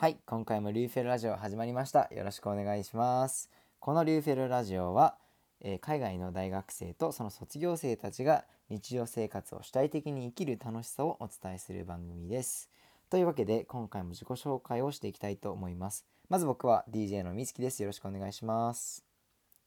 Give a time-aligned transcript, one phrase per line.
[0.00, 2.08] はい、今回もリューフェルラジオ始まりました。
[2.10, 3.50] よろしくお願いします。
[3.80, 5.18] このリューフェルラジオは、
[5.60, 12.70] えー海外の大学生とその卒業生たちが日常生活を主体的に生きる楽しさをお伝えする番組です。
[13.10, 16.06] というわけで、今回も自己紹介をしていきたいと思います。
[16.30, 17.82] まず僕は DJ のみつきです。
[17.82, 19.04] よろしくお願いします。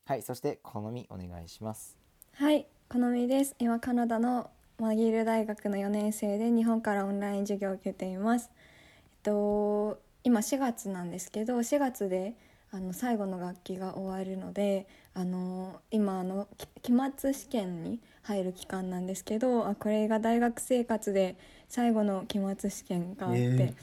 [0.08, 1.96] はい、そして好みお願いします。
[2.34, 3.56] はい、好みです。
[3.60, 8.50] 今カナダのマギール大学の4年生で日本からオンライン授業を受けています。
[8.56, 12.34] えっと今4月なんですけど、4月で
[12.72, 21.36] あの最後の学期が終わるので、あの今あのき期末試験に入る期間なんですけど、あこれが大学生活で
[21.68, 23.74] 最後の期末試験かっえて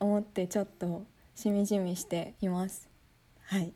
[0.00, 2.88] 思ってちょっとしみじみしています。
[3.42, 3.72] はい。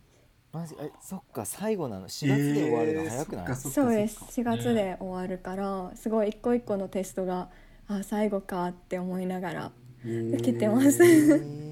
[0.52, 0.76] マジ？
[0.80, 4.14] えそっか最後なの？4月で終わるの早くない、えーそそうです。
[4.14, 4.50] そっか。
[4.52, 7.48] 4月で終わるからすごい一個一個のテストが
[7.88, 9.72] あ最後かって思いながら
[10.04, 11.04] 受けてます。
[11.04, 11.08] え
[11.68, 11.71] ー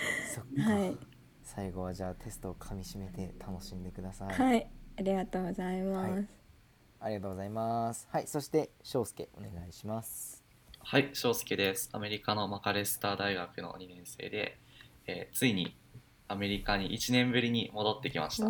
[0.34, 0.96] そっか、はい。
[1.42, 4.70] 最後はじゃあテストをかみしめて楽しんでください、はい。
[4.98, 6.28] ありがとうございます、はい。
[7.00, 8.08] ありがとうございます。
[8.10, 8.26] はい。
[8.26, 10.44] そして翔介お願いします。
[10.80, 11.90] はい、翔介です。
[11.92, 14.58] アメリカのマカレスター大学の2年生で、
[15.06, 15.76] えーついに
[16.28, 18.46] アメリカに1年ぶりに戻ってきました。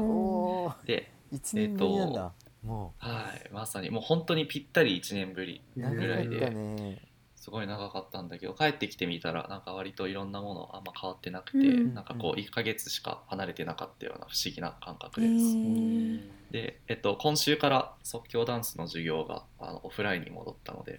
[0.84, 2.32] で、1年ぶりなんだ、
[2.64, 7.07] もはい、まさにもう本当にぴったり1年ぶりうえーぐらい長かったで、ね
[7.48, 11.94] すごい長かったんだけど、帰ってきてみたら、なんか割といろんなものあんま変わってなくて、うん。
[11.94, 15.44] なんかこう1ヶ月しか離れてなかったような不思議な感覚へです。
[15.44, 16.20] ー。
[16.50, 20.98] で、えっと、今週から即興ダンスの授業があのオフラインに戻ったので、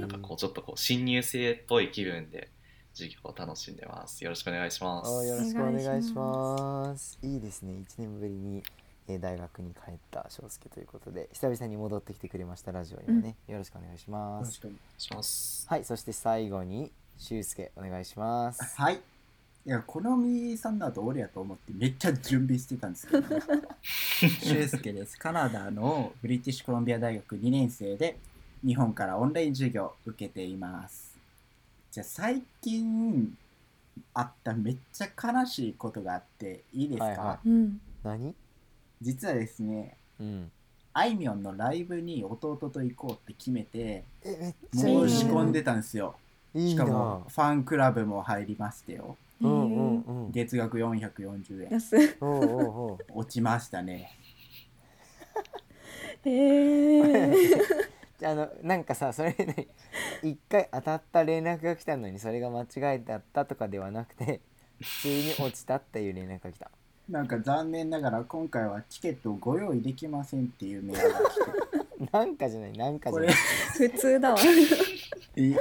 [0.00, 2.48] なんかこうちょっとこう新入生っぽい気分で
[2.94, 4.24] 授業を楽しんでます。
[4.24, 5.10] よろしくお願いします。
[5.10, 7.18] およろしくお願いしお願いします。
[7.22, 7.74] いいですね。
[7.74, 8.62] 1年ぶりに
[9.08, 14.60] えー大学に帰った翔介ということで久々に戻ってきてくれましたラジオにもね、よろしくお願いします。
[14.60, 15.66] 確かにお願いします。
[15.68, 18.80] はいそして最後に俊介お願いします。
[18.80, 19.00] はい。
[19.64, 23.40] いや好みさんだと俺やと思ってめっちゃ準備してたんですけど、ね、
[24.42, 25.16] 俊介です。
[25.16, 28.18] カナダのブリティッシュコロンビア大学2年生で
[28.64, 31.16] 日本からオンライン授業を受けています。
[31.92, 33.36] じゃあ最近
[34.14, 37.80] あっためっちゃ悲しいことがあっていいですか、はいはうん。
[38.02, 38.34] 何？
[39.02, 40.50] 実はですねうん。
[40.94, 46.14] あいみょんのライブに弟と行こうって決めてえめっちゃいい申し込んでたんですよ。
[46.54, 46.84] いいな。
[46.84, 49.16] しかもファンクラブも入りましてよ。
[49.40, 51.68] うんうんへうん月額440円。
[51.68, 52.40] ー安いおうおう
[52.92, 52.98] おう。
[53.20, 54.10] 落ちましたね。
[56.24, 57.82] へー。
[58.18, 59.68] じゃああのなんかさそれね
[60.22, 64.40] 一回当たった連絡が来たのにそれが間違いだったとかではなくて
[64.80, 66.70] 普通に落ちたっていう連絡が来た
[67.08, 72.08] なんか残念ながら今回はチケットをご用意できませんっていうメールが来て。
[72.12, 73.32] なんかじゃないなんかじゃない。
[73.76, 74.38] 普通だわ。
[75.36, 75.56] い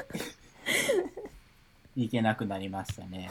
[1.95, 3.29] いけなくなりましたね。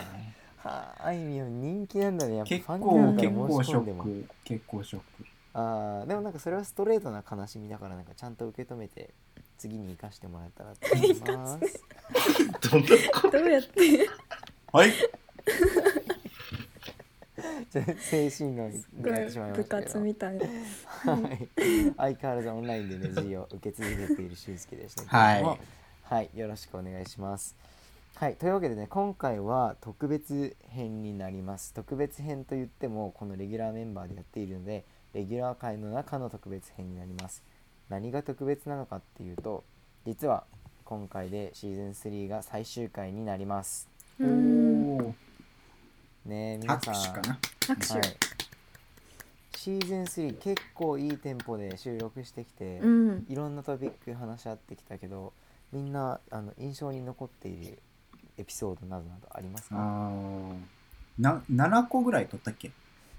[0.59, 2.37] はああいみょん人気なんだね。
[2.37, 5.07] やっぱ結ファン構結構ショック結構ショック。
[5.55, 9.11] あーでもなんかそれはストレートな悲しみだからなんかちゃんと受け止めて
[9.57, 11.85] 次に生かしてもらえたらと思います。
[12.71, 12.89] どんな
[13.21, 14.09] こどうやって？
[14.73, 14.93] はい？
[17.71, 19.93] 精神論になってしまいま部したけど。
[19.93, 20.47] 活みたいな。
[20.47, 21.49] はい、
[21.97, 25.51] 相変わらずオンラインでね授業を受け続けている俊介でしたけれども。
[25.51, 25.61] はい。
[26.03, 27.57] はい、よろしくお願いします。
[28.17, 31.73] はい、というわけでね今回は特別編になります。
[31.73, 37.43] 特別編といってもこのレギュラーメンバーでやっているのでレギュラー回の中の特別編になります。
[37.89, 39.65] 何が特別なのかっていうと
[40.07, 40.45] 実は
[40.85, 43.89] 今回でシーズン3が最終回になります
[46.27, 47.15] ねえ皆拍さん。
[47.15, 47.39] 手かな。
[47.67, 48.03] 拍手、はい、
[49.57, 53.27] シーズン3結構いいテンポで収録してきて、うん。
[53.29, 55.33] いろんなトピック話し合ってきたけど
[55.73, 57.79] みんなあの印象に残っている
[58.39, 60.55] エピソードなどなどありますあかー。
[61.19, 62.71] な7個ぐらい取ったっけ？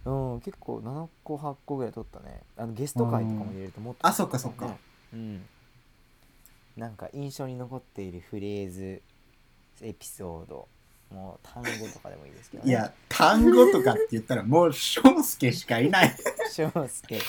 [0.06, 2.41] うん結構7個8個ぐらい撮ったね。
[2.57, 4.75] あのゲスト会とかも入れるともっとあそっかそっか。
[5.13, 5.45] うん。
[6.78, 9.02] なんか印象に残っているフレーズ
[9.81, 10.67] エピソード
[11.13, 12.69] もう単語とかでもいいですけどね。
[12.69, 16.16] いや単語とかって言ったらもう翔介しかいない。
[16.52, 17.19] 翔介。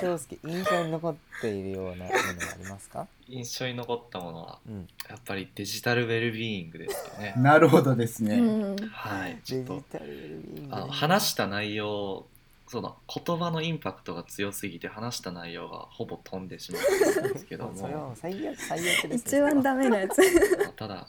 [0.00, 3.06] 翔介印象に残っているようなものがありますか？
[3.28, 4.88] 印象に残ったものはうん。
[5.08, 7.34] やっぱりデジタルウェルビーイングですよね。
[7.36, 8.76] なるほどですね、うん。
[8.88, 10.68] はい、ちょデジっとタルウェルビーイング。
[10.68, 12.26] ねあの話した内容
[12.68, 16.82] その言葉のインパクトが強すぎて話した内容がほぼ飛んでしまっ
[17.14, 20.18] たんですけど それは最悪最悪です一番ダメなやつ。
[20.18, 21.06] まあただ、ま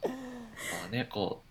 [0.87, 1.46] あね、こう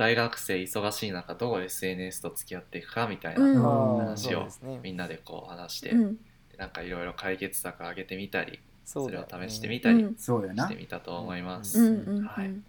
[0.00, 3.98] 大学生忙しい中どう SNS と付き合っていくかみたいなうん。
[3.98, 4.80] 話をね。
[4.82, 6.16] みんなでこう話して、うん。
[6.56, 12.02] なんかいろいろ解決策上げてみたりそれを試してみたりしてみたと思います。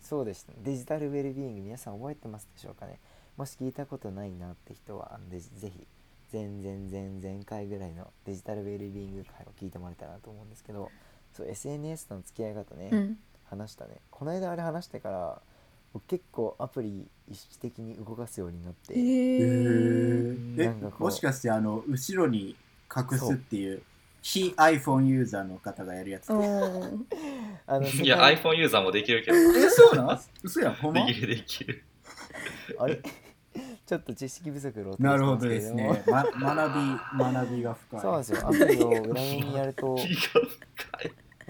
[0.02, 0.58] そうでしたね。
[0.62, 3.00] デジタルウェルビーイング皆さん覚えてますでしょうかね。
[3.38, 5.88] もし聞いたことないなって人はぜぜひ
[6.34, 10.92] 前々前々回ぐらいのデジタルウェルビーイング会を聞いてもらえたらなと思うんですけど
[11.34, 13.18] そう SNS との付き合い方ね、うん。
[13.46, 14.02] 話したね。
[14.10, 15.51] この間あれ話してから僕
[16.00, 22.56] 結構アプリ意識的に動かすようになって、えなんかこうもしかしてあの後ろに
[22.96, 23.82] 隠すっていう
[24.22, 26.36] 非 iPhone ユーザーの方がやるやつ あ
[27.80, 30.20] のいや、iPhone ユーザーもできるけど、えそうなん？
[30.44, 31.06] 嘘やんほんま？
[31.06, 31.84] できるできる。
[32.80, 33.02] あれ？
[33.86, 36.40] ちょっと知識不足露呈してなるほどですもね、ま、 学
[37.20, 38.02] び学びが深い。
[38.02, 38.48] そうなんですよ。
[38.48, 39.98] アプリを裏面にやると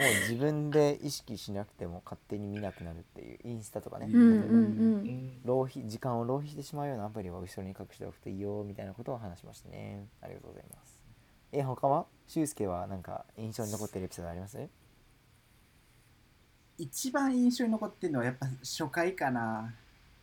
[0.01, 0.21] もう。
[0.21, 10.06] 自分で意識しなくても勝手に見なくなるっていうインスタとかね、うんうんううんん浪費時間を浪費してしまうようなアプリは後ろに隠しておくといいよみたいなことを話しましたね。
[10.21, 11.01] ありがとうございます。
[11.51, 12.06] え他は？
[12.27, 14.57] 俊介はなんか印象に残ってるエピソードあります？
[16.77, 19.74] 一番印象に残ってるのはやっぱ初回かな。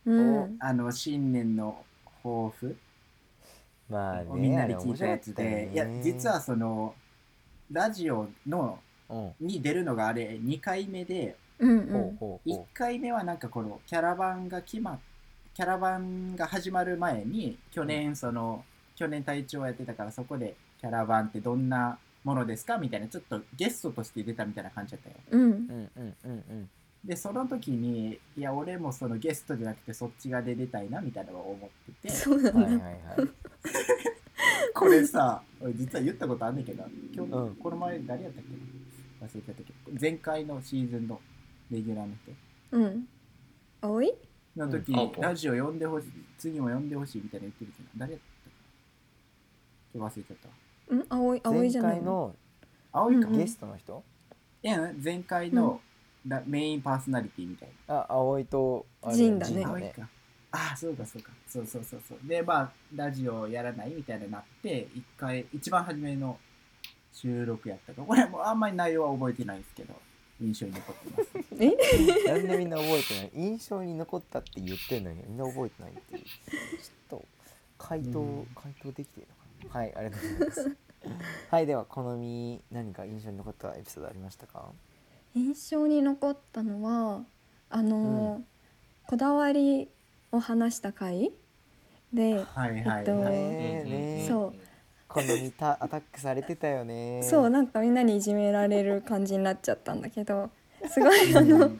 [0.05, 0.57] うん。
[0.59, 1.83] あの新年の
[2.23, 2.75] 抱負。
[3.89, 6.93] まあねをみんなで聞いたやつで、いや実はその
[7.71, 8.88] ラジオのうん
[9.39, 12.49] に出るのがあれ2回目でうんうほうんほう。
[12.49, 14.99] 1ほ回目はなんかこのキャラバンが決まっ
[15.59, 18.63] キャラバンが始まる前に去年その、
[18.95, 25.15] 去年隊長やってたからそこでキャラバンってどんなものですかみたいなちょっとゲストとして出たみたいな感じだったよ。
[25.31, 25.41] うん。
[25.41, 26.69] ううんうんうんうん。
[27.03, 32.13] でその時にいや俺もそのゲストじゃなくてそっちが出出たいなみたいなのを思ってて。
[32.13, 32.93] そうなんだはいはいはい。
[34.73, 37.55] これさ俺実は言ったことあんねんけど今日、うん。
[37.55, 38.78] この前誰やったっけな？
[39.21, 41.19] 忘れちゃったけど前回のシーズンの
[41.71, 42.31] レギュラーの人。
[42.77, 43.07] うん。
[43.81, 44.13] 葵？
[44.55, 45.23] の時にうん。
[45.25, 46.07] あラジオ呼んでほしい
[46.37, 47.99] 次も呼んでほしいみたいな言ってるじゃん。
[47.99, 48.53] 誰やったっ
[49.93, 49.97] け？
[49.97, 50.53] 今日忘れちゃったわ。
[50.89, 52.35] うん葵葵前じゃない回の
[52.91, 54.03] 青いか、うんゲストの人、
[54.63, 55.79] いや前回の、
[56.27, 59.53] ラメインパーソナリティみたいあ葵とあれジンだね。
[59.53, 60.09] な、ジン青いか。
[60.51, 61.31] ああそうかそうか。
[61.47, 62.27] そうそうそうそう。
[62.27, 66.39] でまあラジオやらないみたいになって一回一番初めの
[67.13, 68.01] 収録やったか。
[68.03, 69.93] これもうあんまり内容は覚えてないんですけど。
[70.41, 71.29] 印象に残ってます。
[71.59, 72.31] え？
[72.31, 73.31] なんでみんな覚えてない？
[73.35, 75.21] 印象に残ったって言ってんのに。
[75.27, 76.23] みんな覚えてないっていう。
[76.23, 77.25] ちょっと
[77.77, 78.47] 回答、うん。
[78.55, 79.27] 回答できてる
[79.67, 79.79] のかな。
[79.81, 80.77] はいありがとうございます。
[81.51, 84.71] はいでは好み何か印象に残ったエピソードありましたか？
[85.35, 87.25] 印象に残ったのは
[87.69, 88.41] あの、
[89.07, 89.89] こだわり
[90.31, 91.33] を話した回
[92.13, 94.53] で、はいはいえっとはい、ねそう
[95.09, 97.23] 好みたアタックされてたよね。
[97.23, 100.51] そうなんかみんなにいじめられる感じになっちゃったんだけど
[100.87, 101.71] すごいあの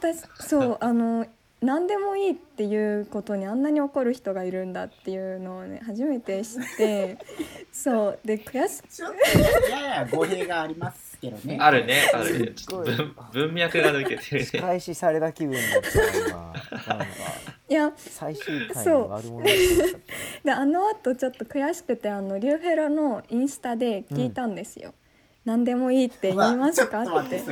[0.00, 1.24] 私そうあの
[1.62, 7.18] 何でもいいっていうことにあんなに怒る人がいるんだっていうのをね初めて知って
[7.72, 9.12] そうで悔しちょっ
[9.64, 12.52] とやや語弊がありますけどねあるね、あるね。
[12.68, 14.60] 文文脈が抜けてる仕ね。
[14.60, 17.06] 返しされた気分だった今なんか
[17.68, 19.44] いや最終回そうの悪者
[20.44, 24.92] であのあとちょっと悔しくてあのリューフェラのインスタで聞いたんですよ。
[25.44, 27.02] 何でもいいって言いますか？
[27.22, 27.42] って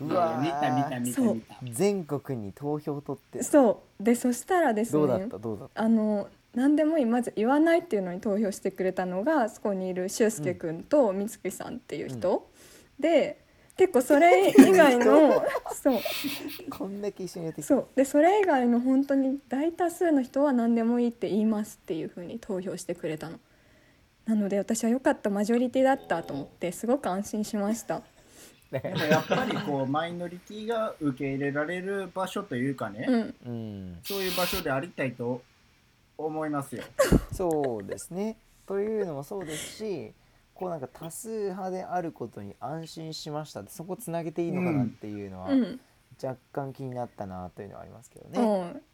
[0.00, 0.40] うわー。
[0.42, 1.56] 見た見た見た見た。
[1.72, 4.02] 全国に投票取ってそう。
[4.02, 5.38] でそしたらですどうだっねた？
[5.38, 5.82] どうだった？
[5.82, 10.82] あの何でもいいまず言わないっていうのに投票してくれたのがそこにいる俊介くん。
[10.82, 12.48] と美月さんっていう人、
[12.98, 13.38] で
[13.76, 15.42] 結構それ以外の
[15.72, 15.98] そう。
[16.68, 17.68] こんだけ一緒にやってきた。
[17.74, 17.86] そう。
[17.94, 23.38] でそれ以外の本当に大多数の人は何でもいいって言いますっていう風に投票してくれたの
[24.26, 28.02] なので私は良かったマジョリティだったと思ってすごく安心しました。
[28.70, 33.34] でもやっぱりこうマイノリティが受け入れられる場所というかね、うん。
[33.46, 33.98] うん。
[34.04, 35.42] そういう場所でありたいと
[36.16, 36.84] 思いますよ。
[37.32, 38.36] そうですね。
[38.66, 40.12] というのもそうですし
[40.54, 43.60] こうなんか多数派であることに安心しました。
[43.60, 45.80] ってそこつなげていいのかなっていうのはうん、
[46.22, 48.40] 若干気になったなというのはありますけどね。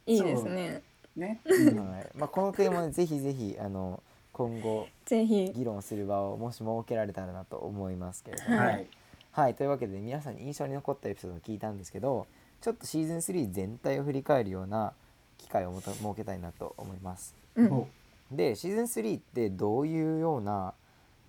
[0.07, 0.83] うん、いいですね。
[1.17, 1.41] ね。
[1.45, 2.11] はい。
[2.15, 4.03] まあ、このテーマでぜひぜひあの
[4.37, 8.87] 今後ぜひ議論する場をもし設けられたらなと思いますけれども、ははいい。
[9.33, 12.27] はい、というわけで皆さんに印象に残ったエピソードを聞いたんですけど
[12.61, 14.93] ちょっとシーズン3全体を振り返るような
[15.39, 17.35] 機会をもと設けたいなと思います。
[17.55, 17.89] うんほ
[18.31, 20.75] でシーズン3ってどういうような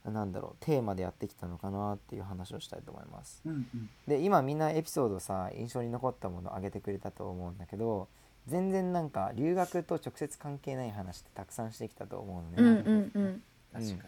[0.03, 3.41] なんだろうテーマでやってきたのかなっていう話をしたいと思います。
[3.45, 3.49] う。
[3.49, 3.89] うんうん。
[4.05, 8.09] で今みんなエピソードさ印象に残ったものを挙げてくれたと思うんだけど
[8.47, 12.81] 全然なんか留学と直接関係ない話ってたくさんしてきたと思うのね。
[12.85, 14.07] うんうんうん確か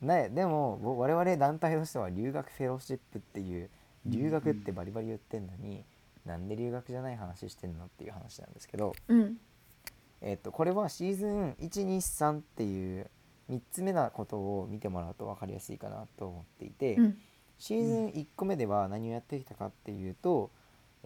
[0.00, 0.08] に。
[0.08, 3.70] ね、でもぼ我々団体としては留学フェローシップっていう
[4.04, 5.84] 留学ってバリバリ言ってんのに、
[6.26, 9.36] なんで留学じゃない話してんのっていう話なんですけど、うん
[10.20, 13.10] えっとこれはシーズン123っていう
[13.50, 17.18] 3つ目なことを見てもらうと分かりやすいかなと思っていて、うん
[17.58, 20.50] シーズン1個目では何をやってきたかっていうと、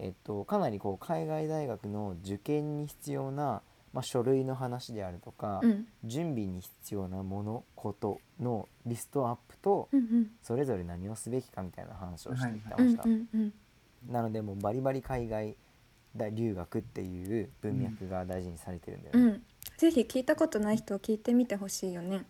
[0.01, 3.61] えっと、かなりこう海外大学の受験に必要な
[3.93, 5.85] まあ、書類の話であるとか、うん。
[6.05, 10.31] 準備に必要なものことのリストアップとうんうん。
[10.41, 13.53] それぞれ何をすべきかみたいな話をしていました、うんうん
[14.09, 15.55] なのでもうバリバリ海外
[16.17, 19.43] 大留学っていう文脈が大事にされてるんだよね、うん。
[19.77, 22.25] ぜひ聞いたことない人を聞いてみてほしいよね。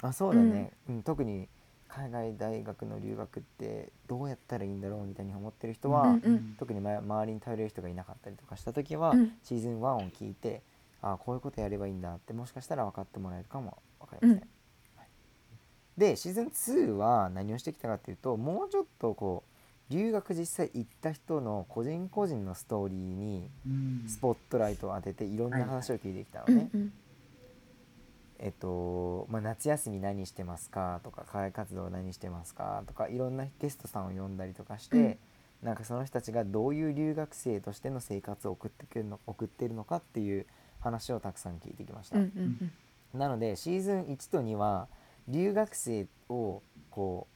[0.00, 1.50] あそうだね、うん特に
[1.90, 6.56] 海外大学の留学ってどうやったらいいんだろうみたいに思ってる人は、うんうん。
[6.58, 9.32] 特にま周りに頼れる人がいなかったりとかした時は、うん。
[9.42, 10.62] シーズン1を聞いて
[11.02, 13.76] あこういうことやればいいんだってもしかしたら分かってもらえるかも。
[14.00, 14.48] 分かりません、うん。
[14.96, 15.08] はい。
[15.98, 19.42] でシーズン2は何をしてきたかっていうともうちょっとこ
[19.90, 24.04] う留学実際行った人の個人個人のストーリーにうん。
[24.06, 26.92] スポットライトを当てていろんな話を聞いてきたのね、うんうん
[28.42, 31.00] えっとまあ、夏休み何してますか？
[31.04, 32.82] とか課外活動何してますか？
[32.86, 35.18] とかいろんなゲストさんを呼んだりとかして、
[35.62, 40.46] なんかその人たちがどういう留学生としての生活を送ってくるの送ってるのかっていう
[40.80, 42.72] 話をたくさん聞いてきました、うんうん
[43.12, 44.86] なのでシーズン1と2は
[45.26, 47.26] 留学生をこ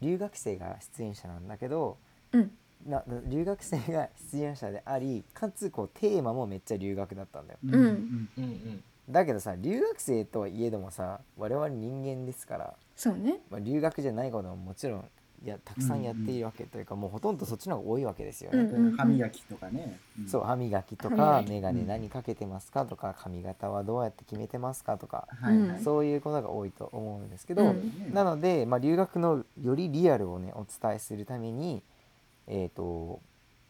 [0.00, 1.98] う留学生が出演者なんだけど
[2.32, 2.50] うん。
[2.86, 7.58] な留学生が出演者でありかつこうテーマもめっちゃ留学だったんだよ。
[7.64, 13.40] うんうんうんうんだけどさ留学生とはいえどもさ我々人間ですからそうね。
[13.50, 15.04] まあ、留学じゃないことももちろん
[15.44, 18.60] いやたくさんやっているわけというか、もうほとんどそっちの方が多いわけですよね。
[18.60, 20.26] うんうん歯磨きとかね、ん。
[20.26, 28.14] そう歯磨きと歯か眼鏡何かけてますかとか髪型はどうやって決めてますかとか、はいはい、そういうことが多いと思うんですけど、うん。
[28.14, 31.82] なので、まあ、留学のよりリアルをねお伝えするために、
[32.46, 33.20] えー、と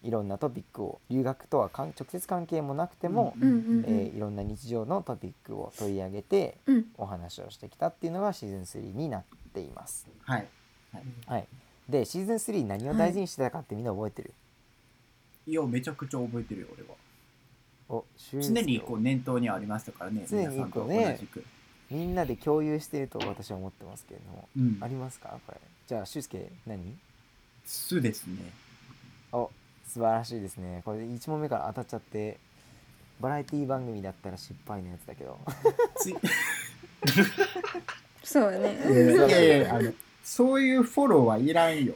[0.04, 6.86] いろんなトピックを留学とはかん直接関係もなくても、うんうんうんえーいろんな日常のトピックを取り上げてうん。
[6.96, 10.06] お話をしてきたっていうのがシーズン3になっています。
[10.22, 10.46] はい。
[11.26, 11.46] はい、
[11.88, 14.32] でシーズン3何を大事にしてたかってみんな覚えてる、
[15.44, 16.90] いやめちゃくちゃ覚えてるよ俺は。
[17.88, 21.44] お修常にこう念頭にはありましたからね常に皆さんと同こうねじく、
[21.90, 24.78] みんなで共有していると私は思ってますけれども、うん。
[24.80, 25.36] ありますか？
[25.46, 25.58] これ。
[25.88, 26.96] じゃあ俊介何？
[27.64, 28.36] すですね。
[29.32, 29.50] お
[29.86, 30.82] 素晴らしいですね。
[30.84, 32.38] これ1問目から当たっちゃって
[33.20, 35.38] バラエティ番組だったら失敗のやつだけど。
[38.24, 38.74] そうだね。
[38.74, 41.94] いやいやいやあのそういうフォローはいらんよ。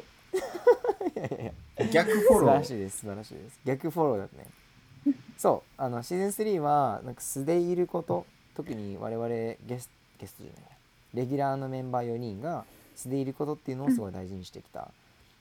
[1.16, 3.59] いやいや逆フォ素晴ローらしいです素晴らしいです。
[3.64, 4.47] 逆フォローだね。
[5.38, 10.68] そうあのシーズン3はなんか素でいること特に我々ゲスゲストじゃないや。
[11.14, 12.64] レギュラーのメンバー4人が
[12.95, 14.88] 素でいることっていうのをすごい大事にしてきた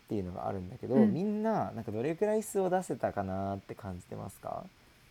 [0.08, 1.14] っていうのがあるんだけど、うん。
[1.14, 4.64] みんななんかどれくらい素を出せたかなって感じてますか？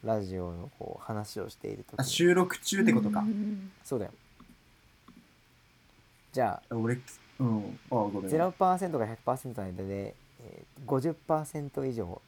[0.02, 4.12] ラジオのこう話をしている時収録中ってことか、うんそうだよ。
[6.32, 6.98] じゃあ俺
[7.38, 7.78] うん。
[7.90, 8.32] あごめん。
[8.32, 12.22] 0%から100%の間で、えー、50%以上。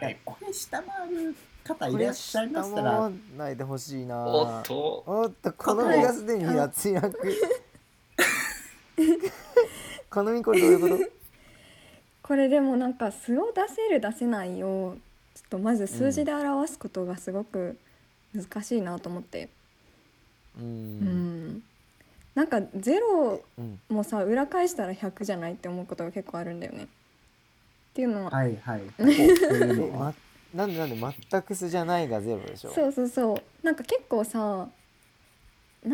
[0.00, 0.04] い。
[0.04, 2.90] やこれ下回る方いらっしゃいましたら。
[2.92, 4.24] 下回んないでほしいな。
[4.26, 5.04] おっと。
[5.06, 7.18] おっとこの身がすでに脱落
[10.14, 10.98] この身これどういうこと？
[12.22, 14.96] これでもなんか素を出せる出せないを
[15.34, 17.76] ちょっとまず数字で表すことがすごく
[18.34, 19.48] 難しいなと思って。
[20.58, 21.48] ううん。
[21.56, 21.62] ん
[22.34, 26.84] なんかゼロうんもさ裏返したら100じゃないって思うことが結構あるんだよね。
[26.84, 26.86] っ
[27.94, 28.82] ていうのは、はいはい。
[30.54, 30.96] なんでなんで
[31.30, 32.70] 全く素じゃないがゼロでしょ？
[32.72, 33.66] そうそうそう。
[33.66, 34.68] なんか結構さ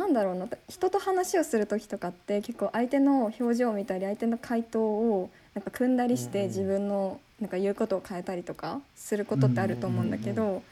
[0.00, 10.62] なんだろうな人と話をする時とかって結構相手の表情を見たり相手の回答をなんか組んだりして自分のなんか言うことを変えたりとかすることってあると思うんだけうんど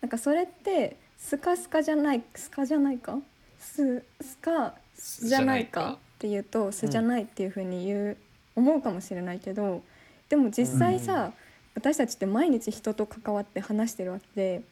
[0.00, 3.18] なんかそれってスカスカじゃないスカじゃないか？
[3.58, 8.16] ススカじゃないかっていうと素じゃないっていうふうに言う、
[8.56, 9.82] 思うかもしれないけど
[10.28, 11.32] でも実際さ、
[11.74, 14.62] 私たちって毎日人と関わって話してるわけで。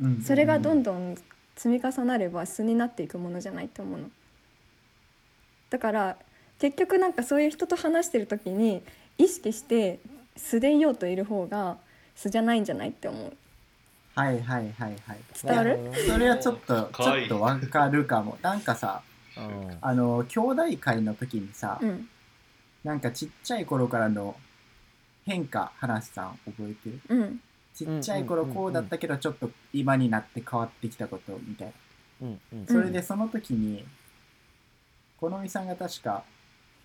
[0.00, 0.22] うん。
[0.22, 1.16] それがどんどん
[1.62, 4.10] 積み重なれば素になっていくものじゃないと思うの。
[5.68, 6.16] だから
[6.58, 8.82] 結局なんかそういう人と話してる時に
[9.18, 9.98] 意識して
[10.36, 11.76] 素でいようといる方が
[12.16, 13.36] 素じゃないんじゃないって思う。
[14.14, 15.18] はいはいはいはい。
[15.42, 15.78] 伝わる？
[16.08, 18.38] それはちょっとちょっとわかるかも。
[18.40, 19.02] なんかさ
[19.36, 19.78] どうん。
[19.82, 22.08] あの兄弟会の時にさ、うん。
[22.84, 24.34] なんかちっちゃい頃からの
[25.26, 27.00] 変化話さん覚えてる？
[27.10, 27.40] うん
[27.74, 31.72] ちっちゃい頃こうだったけどちょっと今になって変わってきたことみたい
[32.20, 32.28] な。
[32.28, 32.66] うんうん。
[32.66, 33.84] それでその時に
[35.18, 36.24] このみさんが確か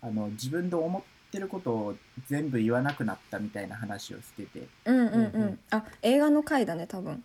[0.00, 1.96] あの自分で思ってることを
[2.28, 4.66] 全部言わなくなったみたいな話をしてて。
[4.84, 7.22] うんうんうん、うんうんあ映画の回だね多分。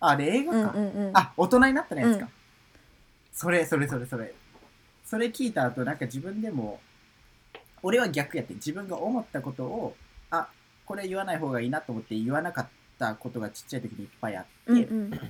[0.00, 2.30] ああれ映うん画か、うんうんあ大人になったやつか、うん。
[3.32, 4.34] それそれそれそれ。
[5.04, 6.80] それ聞いた後なんか自分でも
[7.82, 9.96] 俺は逆やって自分が思ったことを
[10.30, 10.48] あ
[10.84, 15.20] これ言わない方がいいなと思って言わなかっったことがちっちゃい時にいっぱいあって、うんうん。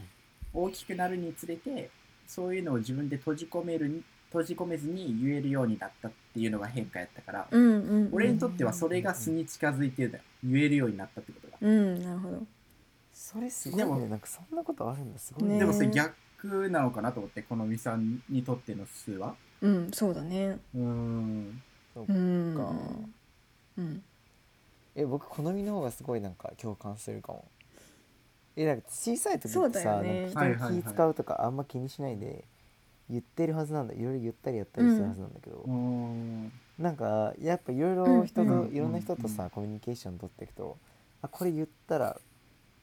[0.55, 1.91] 大きくなるにつれて
[2.27, 8.09] そういうのを自分で閉じ込めるに閉じ込めずに言えるようになったっていうのが変化やったから、うんうんうん。
[8.13, 10.25] 俺にとってはそれが素に近づいてるんだよ。
[10.45, 12.43] 言えるようになったってことが、うんなるほど。
[13.13, 15.59] それすごいでもねなんかそんなことあるんだすごいね。
[15.59, 19.35] でもそれ逆なのかなと思ってこのみさんにとっての数は。
[19.61, 20.59] うんそうだね。
[20.75, 21.63] うーん
[21.97, 22.55] うん。
[22.57, 22.73] か
[23.79, 24.03] うん。
[24.95, 27.45] え僕好みの方がすごいなんか共感するかも
[28.59, 30.33] えなんか小さい時ってさ、ね。
[30.35, 32.45] なんか人に気使うとかあんま気にしないで
[33.09, 33.95] 言ってるはずなんだ。
[33.95, 36.53] いろいろ言ったりやったりするはずなんだけど、うーん。
[36.79, 38.75] なんかやっぱいろいろ人と、うん。
[38.75, 40.77] いろんな人とうんさ、コミュニケーション取っていくと
[41.23, 42.21] あこれ言ったら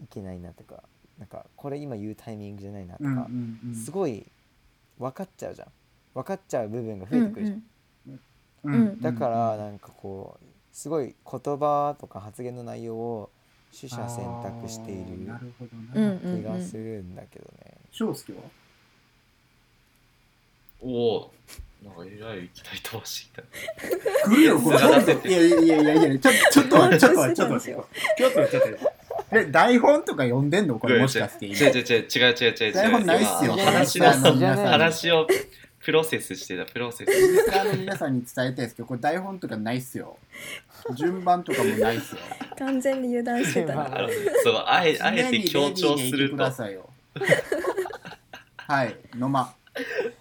[0.01, 0.83] いけないなとか
[1.19, 3.75] なんかこれ今言うタイミングじゃないなとか、うんうんうん。
[3.75, 4.25] すごい
[4.97, 5.67] 分かっちゃうじゃん。
[6.13, 7.63] 分かっちゃう部分が増えてくるじゃん、
[8.63, 9.01] うんうん。
[9.01, 13.29] だからなんかこうすごい言葉とか発言の内容を
[13.77, 16.53] 取捨選択しているなるほどうんな。
[16.53, 18.39] 気がするんだけどね、翔介は？
[20.81, 21.31] おお
[21.83, 23.43] なんかえらい期待飛ばして
[24.25, 24.77] 来るよこれ。
[24.77, 27.75] いやいやいやいやいやちょちょっと待ってちょっと待ってちょっと待って。
[27.75, 27.85] ちょっ
[28.17, 28.95] ちょっと待ってちょっと待って。
[29.31, 30.79] え台本とか読んでんの？
[30.79, 31.45] これもしかして。
[31.47, 32.55] 違う違う違う違う違う。
[32.59, 34.07] 違う違う台本ないっすよ今話の
[34.67, 35.27] 話を
[35.85, 37.11] プロセスしてたプロセス。
[37.11, 40.17] リスナーの皆さんに伝えたいですけどこれ台本とかないっすよ。
[40.95, 42.21] 順番とかもないっすよ。
[42.57, 43.75] 完全に油断してた。
[43.75, 44.09] まあの
[44.43, 46.37] そうあえあえて強調すると。
[46.37, 46.89] ださいよ。
[48.57, 48.95] はい。
[49.15, 49.55] 野間。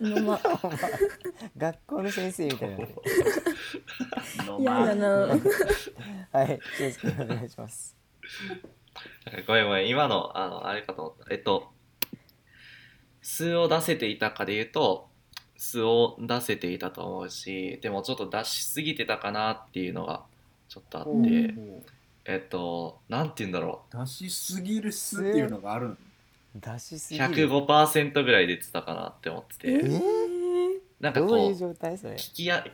[0.01, 0.41] のま
[1.57, 2.77] 学校の先生みたいな
[4.59, 5.09] 嫌だな
[6.33, 7.97] はい俊介お願いします。
[9.47, 11.33] ごめんごめん今のあのあれかと思った。
[11.33, 11.73] えっと
[13.23, 15.14] 数を出せていたかで言うと
[15.57, 20.23] 数を出せていたと思うしでもちょっと出しすぎてたかなっていうのが
[20.69, 21.83] ちょっとあって、うん
[22.27, 25.97] えっとなんて言うんだろ出しすぎるすっていうのがあるの？
[26.55, 27.49] 出しすうぎる。
[27.49, 30.01] 105%ぐらい出てたかなって思ってえてー？
[31.01, 32.15] なんかどういうこう状態それ？
[32.15, 32.65] 聞きや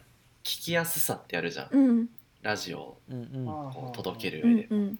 [0.45, 1.69] 聞きやすさってあるじゃん。
[1.73, 2.09] うん。
[2.43, 3.47] ラジオをうんうん。
[3.47, 4.99] こう届けるう上で、んうん。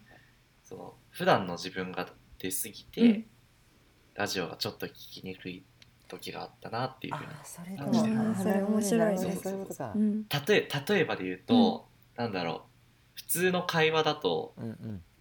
[0.65, 3.25] その普段の自分が出過ぎて、うん。
[4.15, 5.63] ラジオがちょっと聞きにくい
[6.11, 8.35] 時があったなっていうふうにあそれかあーなるほどね。
[8.37, 9.19] それ面白いね。
[9.19, 12.61] そういうこと例え例えばで言うと、なんだろう。
[13.15, 14.55] 普通の会話だと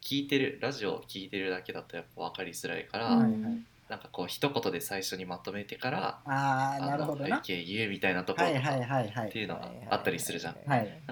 [0.01, 3.65] 聞いてるラジオを聞いてるだけだとやっぱ分かりづらいから、なん
[3.99, 7.37] かこう一言で最初にまとめてからああなるほどな。
[7.43, 9.29] 背景言うみたいなところとかはいはいはいはい。
[9.29, 10.57] っていうのがあったりするじゃん、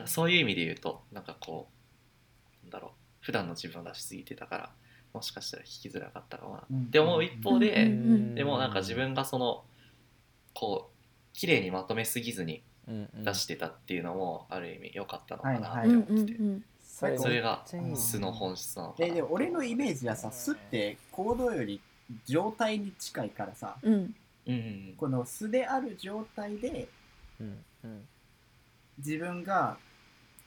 [0.06, 1.70] そういう意味で言うとなんかこ
[2.63, 2.92] うなんだろう。
[3.20, 4.70] 普段の自分を出しすぎてたから
[5.17, 6.63] もしかしたら聞きづらかったかな。
[6.71, 6.84] うん。
[6.86, 9.63] って思う一方で、うんでもなんか自分がその
[10.53, 10.97] こう
[11.34, 12.63] 綺麗にまとめすぎずに
[13.23, 17.63] 出してたっていうのもある意味良かったのかなってうん思ってて、うんそれが
[17.95, 21.80] 素の本質なのかなでで俺のイメージはさ素って行動より
[22.25, 23.93] 状態に近いからさうん。
[23.93, 24.13] うん
[24.47, 26.88] うんこの素である状態で
[27.39, 28.08] うんうん。
[28.97, 29.77] 自分が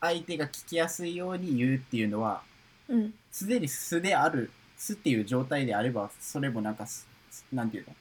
[0.01, 2.43] 相手が聞きやすいように言うっていうのは
[2.89, 4.51] うんすでに素である
[4.81, 7.07] 素っていう状態であればそれもなんかす
[7.53, 7.95] なんていうの？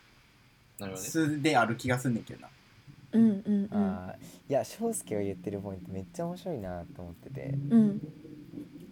[0.80, 1.10] なるほどね。
[1.10, 2.48] 素である気がすんねんけどな。
[3.12, 3.70] うんうんうん。
[3.74, 7.54] あーいや翔介が言ってるポイントめっちゃ面白いなと思ってて。
[7.70, 8.02] うん。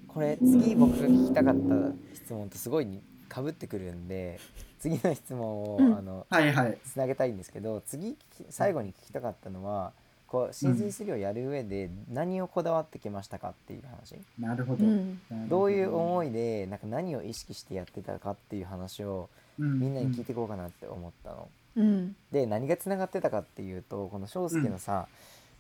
[0.10, 4.40] これ次僕が聞きたかった質問とすごいかぶってくるんで
[4.80, 5.98] 次の質問を、うん。
[5.98, 6.78] あのはいはい。
[6.84, 8.18] つなげたいんですけど次
[8.50, 9.94] 最後に聞きたかったのは
[10.28, 14.16] こうシーズン3をやる上で何をこだわってきましたかっていう話？
[14.38, 15.20] なるほど、うん。
[15.50, 15.64] ど。
[15.64, 21.48] ういう思いいでなんか何を意識してやってたかっていう話をみんなに聞いていこうかなって思ったの。
[21.78, 22.16] うん。
[22.32, 25.08] で何がつながってたかっていうとこの翔介のさ、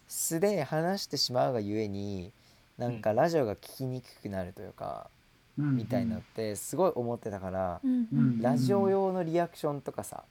[0.08, 2.32] 素で話してしまうがゆえに
[2.77, 5.10] なんかラジオが聞きにくくなるというか、
[5.58, 8.08] みたいなのってすごい思ってたから、うん。
[8.13, 8.41] うん。
[8.41, 10.23] ラジオ用のリアクションとかさ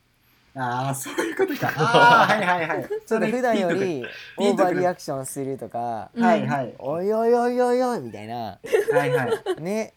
[0.58, 1.68] ああそういうことか。
[1.76, 2.88] ああはいはいはい。
[3.06, 4.04] ちょっと普段より
[4.38, 8.58] ピオーバーリアクションするとかうんはいはい「おいおいおいおいおい」みたいな。
[8.92, 9.62] はいはい。
[9.62, 9.92] ね。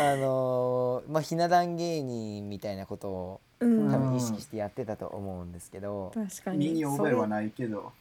[0.00, 3.90] あのーまあひな壇芸人みたいなことをうん。
[3.90, 7.92] 多分意識してやってたと思うんですけど、確か身にに覚えはないけど。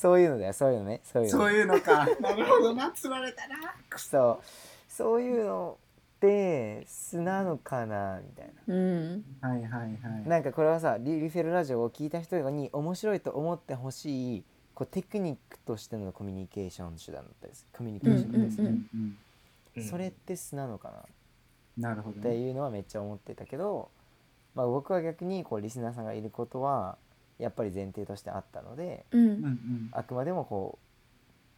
[0.00, 0.20] そう。
[0.20, 0.52] いうのだよ。
[0.54, 1.00] そういうのね。
[1.04, 1.38] そういうの。
[1.38, 2.08] そういうのか。
[2.20, 2.90] なるほどな。
[2.92, 3.56] つられたな
[3.96, 4.44] そう。
[4.88, 5.76] そういうの
[6.16, 9.24] って素なのかなみたいうん。
[9.40, 9.98] はいはいはい。
[10.24, 17.68] ななんかこれはさリリフェルラジオを聞いた人に面白いと思ってほしいこうテクニックとしてのコミュニケーション手段だったりする。
[17.76, 19.16] コミュニケーションですね、うんうん
[19.90, 20.90] それって素なのか
[21.76, 23.90] ななるほどねっていうのはめっちゃ思ってたけど、
[24.54, 26.96] まあ、僕は逆にこうリスナーさんがいることは
[27.38, 29.26] やっぱり前提としてあったのでううん。
[29.26, 30.78] んうんあくまでもこ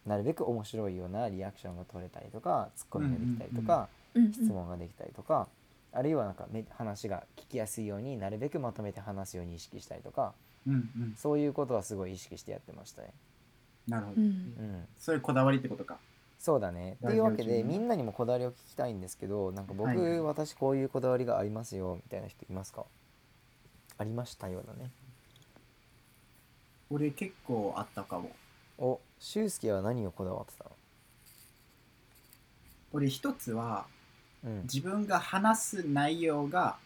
[0.05, 5.49] なるべく面白いようなリアクションが取れたりとかツッコミができたりとか、うんうん質問ができたりとか、
[5.93, 10.35] あるいはなんかめ話が聞きやすいようになるべくまとめて話すように意識したりとか
[10.67, 11.15] うんうん。
[11.17, 13.13] そういうことはすごい意識してやってましたね。
[13.87, 14.27] なるほど、うん。
[14.27, 15.99] うん、そういうこだわりってことか。
[16.39, 16.99] そうだね。
[17.01, 19.97] と大いうわけでみんなにもこだわりを聞きたいんですけどなんか僕、はい。
[19.97, 22.85] はい私こういうこだわりがありますよみたいな人いますか？
[23.97, 24.91] ありましたようだね。
[26.91, 28.31] 俺結構あったかも。
[28.79, 30.67] お俊介は何をこだわってた
[32.93, 33.98] 俺一つはの
[34.45, 34.63] うん。
[34.63, 36.77] 自分が話す内容が、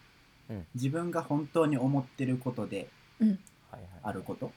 [0.51, 0.67] うん。
[0.75, 2.88] 自分が本当に思ってることで
[3.21, 3.29] うん。
[3.29, 3.38] はい
[3.73, 4.53] はいあること。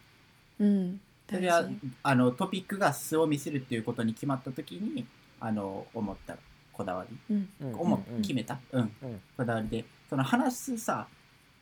[0.60, 1.00] うん。
[1.30, 1.80] それは大事。
[2.04, 5.06] あのトピックが素を見せるっていうことに決まった時に
[5.40, 6.38] あの思った
[6.74, 7.50] こだわり、うん。
[7.62, 7.80] うん。
[7.80, 8.22] 思うん。
[8.22, 8.92] 決めた、うん。
[9.02, 9.22] うん。
[9.38, 9.86] こだわりで。
[10.10, 11.08] その話すさ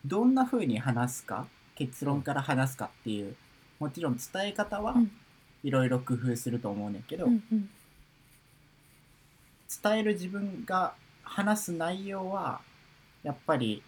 [0.04, 1.46] どんな風に話すか？
[1.74, 3.34] 結論から話すかっていう
[3.80, 5.10] もちろん伝え方はうん。
[5.62, 7.70] いろいろ工夫すると思うねんけど、うんうん。
[9.82, 12.60] 伝える自分が話す内容は
[13.22, 13.82] やっぱり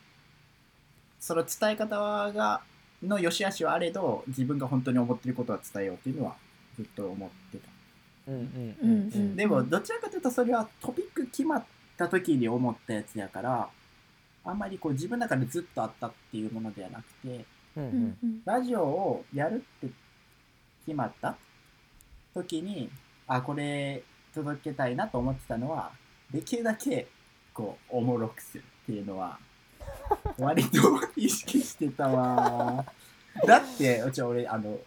[1.21, 2.61] その伝え方が
[3.03, 6.37] の良し悪しはあれど自分が本当に思ってることは伝えようっていうのは
[6.77, 7.69] ずっと思ってた。
[8.29, 9.37] うんうんうんうん。
[9.37, 11.65] でもどちらかというとそれはトピック決まっ
[11.97, 13.69] た時に思ったやつやから
[14.45, 17.45] あんまりこう自分の中でずっとあったっていうものではなくて
[17.77, 18.43] うんうん。
[18.45, 19.89] ラジオをやるって
[20.87, 21.37] 決まった
[22.35, 22.91] 時に
[23.27, 24.03] あこれ
[24.35, 25.91] 届けたいなと思ってたのは
[26.31, 27.07] できるだけ
[27.57, 29.39] 個おもろくするっていうのは
[30.39, 30.79] 割と
[31.17, 32.85] 意識してたわ。
[33.47, 34.79] だってうち俺あの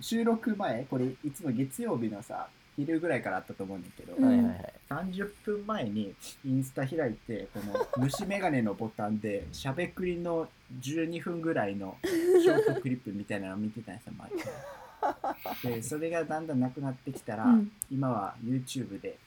[0.00, 10.48] 収録前これいつも月曜日のさ昼ぐらいからあったと思うんだけど、はいはいはい、30分前にインスタ開いてこの虫眼鏡のボタンでしゃべくりの
[10.80, 14.30] 12分ぐらいのショートクリップみたいなの見てたんですよ毎
[15.62, 15.72] 回。
[15.72, 19.18] でそれがだんだんなくなってきたら、うん、今は YouTube で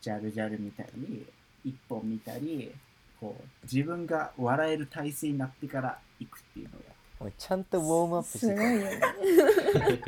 [0.00, 1.24] ジャルジャルみたいに
[1.66, 2.72] 一本見たり
[3.20, 9.98] こう自分が笑える体勢になってから行くっていうのがもちゃんとウォームアップしてた、 ね、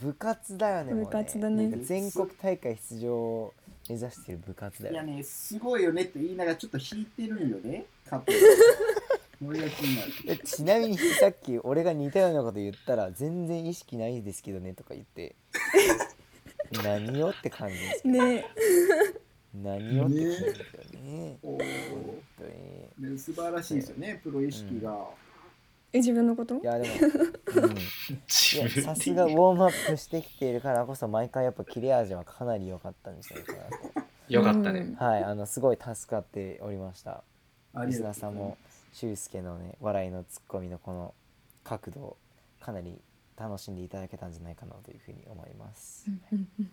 [0.00, 1.68] 部活だよね、部活だね。
[1.82, 3.54] 全国大会出場を
[3.90, 7.84] 目指してる部活だよ、ね、いやねすごいよねって言いながらちょっと引いてるよね。
[8.08, 8.32] カップ
[10.44, 15.34] ちなみにさっき俺が似たようなこと言ったら全然意識ないですけどねとか言って。
[16.82, 18.46] 何をって感じですね。
[19.62, 20.40] 何よって感じです
[20.94, 21.38] よね。
[21.42, 22.44] おー本当
[23.04, 23.10] に。
[23.12, 25.08] ね、素晴らしいですよね、プロ意識が。
[25.92, 26.56] え自分のこと？
[26.56, 26.94] いやでも、
[27.62, 34.94] うん、いやさすがウォームアップしてきているからこそ毎回やっぱ切れ味はかなり良かったんじゃないかなよかったね。
[34.98, 37.22] はいあのすごい助かっておりました。
[37.74, 38.20] リスナーありがとうございます。
[38.20, 38.58] さんも
[38.92, 41.14] 俊介のね笑いのツッコミのこの
[41.62, 42.16] 角度を
[42.60, 43.00] かなり
[43.36, 46.70] 楽しんでいただけたんじゃないかなというふうに思います、うんうんうん。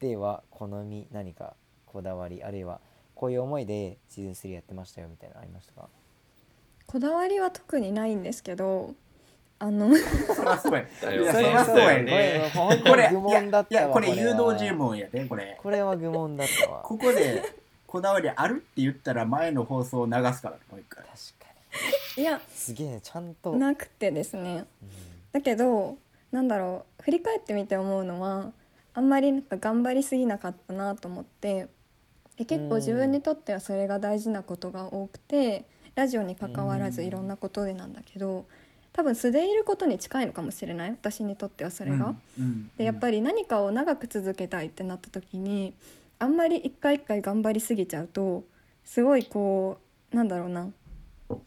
[0.00, 1.54] では好み何か
[1.86, 2.80] こだわりあるいは
[3.14, 5.88] こういう思いでシーズン3やってましたよみたいなのありましたか？
[6.86, 8.94] こだわりは特にないんですけど
[9.58, 10.82] あのそりゃそうや。
[10.82, 12.52] ねね。
[12.54, 15.58] これこれ、愚問だったわこれ誘は導尋問やで、これ。
[15.62, 17.42] これは愚問だったわここで、
[17.86, 21.02] こだわりあるって言ったら前の放送を流すから、もう一回。
[21.04, 21.46] 確か
[22.18, 24.66] いやにすげえねちゃんと、なくてですね
[25.32, 25.96] だけど
[26.32, 28.52] なんだろう振り返ってみて思うのは
[28.92, 31.68] あんまりなんか頑張りすぎなかったなと思って
[32.36, 37.06] で結構自分にとってはそれが大事なことが多くてラジオに関わらずうん。
[37.08, 38.46] いろんなことでなんだけど
[38.92, 40.90] 多分素でいることに近いのかもしれない。
[40.90, 42.14] 私にとってはそれが。
[42.38, 45.74] うん、でやっぱり何かを長く続けたいってなった時に
[46.18, 48.44] あんまり一回一回頑張りすぎちゃうと
[48.84, 49.78] すごいこ
[50.12, 50.70] うなんだろうな。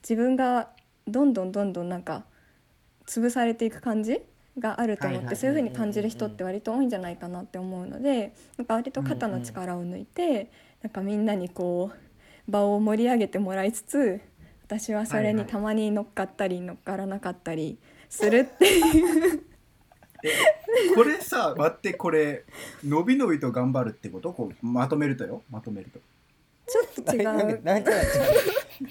[0.03, 0.69] 自分が
[1.07, 2.23] どんどんどんどんなんか
[3.07, 4.21] 潰されていく感じ
[4.59, 5.35] があると思って、はいはい。
[5.35, 14.21] そういう風に感じる人って割と多いんじゃないかなって思うのでなんか割と肩の力を抜いて、なんかみんなにこう場を盛り上げてもらいつつ
[14.63, 17.77] 私はそれにたまに乗っかったり乗っからなかったり
[18.09, 19.43] するっていう。
[20.93, 22.43] これさ、待って、これ、
[22.83, 24.33] のびのびと頑張るってこと？
[24.33, 25.99] こうまとめるとよ、まとめると。
[26.67, 27.63] ちょっと違う。
[27.63, 27.91] なんか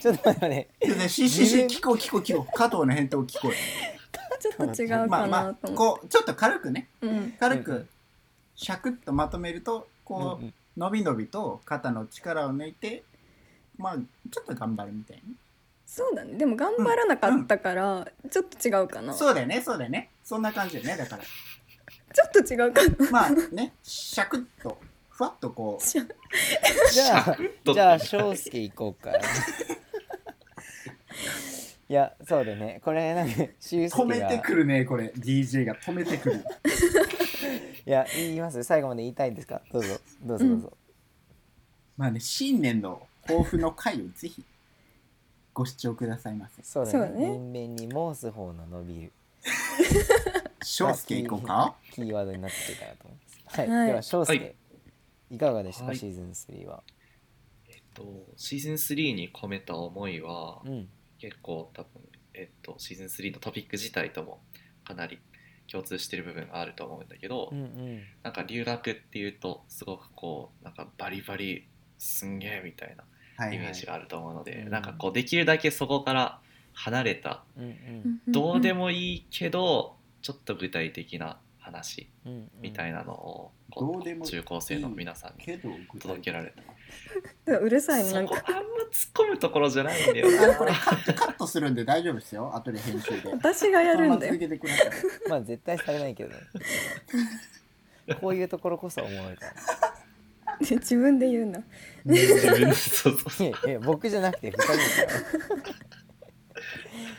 [0.01, 0.49] ちょっと待って。
[0.49, 2.57] ねししし、聞こう聞こう聞こう。
[2.57, 3.57] 加藤の返答を聞こうよ。
[4.39, 6.01] ちょっと違うかまあまあ、なと思って。
[6.01, 7.11] こう、ちょっと軽くね、うん。
[7.11, 7.87] うんう軽く、
[8.57, 10.55] シャクッとまとめると、こう、うんうん。
[10.79, 13.03] のびのびと肩の力を抜いて
[13.77, 13.97] まあ
[14.31, 15.23] ちょっと頑張るみたい
[15.87, 16.35] そうだね。
[16.35, 20.11] でも頑張らなかったからちょっと違うかな、な、ちそうだよねそうだよね。
[20.23, 21.23] そんな感じだよねだから。
[21.23, 21.27] ょ
[22.27, 23.11] っと違うかな。
[23.11, 25.85] まあねシャクッとふわっとこう。
[25.85, 26.05] しゃ
[26.93, 27.73] じゃあと。
[27.73, 29.13] じゃあ翔介行こうか
[31.91, 32.81] いやそうだね。
[32.85, 35.13] これなんか修止めてくるねこれ。
[35.17, 35.75] DJ が。
[35.77, 36.37] 止めてくる。
[36.37, 36.39] い
[37.89, 38.63] いや言います。
[38.63, 39.63] 最後まで言いたいんですか？
[39.73, 39.99] どうぞ。
[40.23, 40.77] どうぞどうぞ、
[41.97, 44.45] まあね、新年の抱負の回をぜひ
[45.55, 46.63] ご視聴くださいませ。
[46.63, 47.27] そうだね。
[47.31, 49.13] 人面に申す方の伸びる。
[50.63, 51.75] 翔介行こうか？
[51.93, 53.61] キーワードになってくるかなと思います。
[53.61, 53.87] はい、はい。
[53.87, 54.55] では翔介、はい。
[55.31, 55.97] い、かがでしたか、はい。
[55.97, 56.83] シーズン3は。
[57.71, 58.05] えっと、
[58.37, 61.89] シーズン3に込めた思いは、うん結構多分、
[62.35, 64.41] えっと、シーズン3のトピック自体とも
[64.85, 65.19] かなり
[65.71, 68.01] 共通してる部分があると思うんだけど、うんうん。
[68.23, 71.67] なんか留学っていうとすごくこうなんかバリバリ
[71.99, 73.05] すんげえみたいな
[73.37, 73.57] はいはい。
[73.57, 74.71] イメージがあると思うので、うん。
[74.71, 76.41] なんかこうできるだけそこから
[76.73, 77.67] 離れたうんう
[78.31, 78.33] ん。
[78.33, 85.59] どうでももいいけどちょっと具体的な話うんうんみたいなのをうでもいい中高生の皆さんに
[86.01, 86.63] 届けられた
[87.47, 88.39] うるさいねそこあんまなんか
[88.91, 92.55] 突っ込むところじゃないんだよこれカットカットするんで大丈夫ですよ。
[92.55, 93.31] 後で編集で。
[93.33, 94.91] 私がやるんだそのまま続よけてください。
[95.29, 96.37] まあ絶対されないけどね。
[98.21, 99.47] こういうところこそおもろいか
[100.61, 101.61] 自分で言うんだ
[102.05, 104.73] 自分でそうそうらいやいや僕じゃなくて2人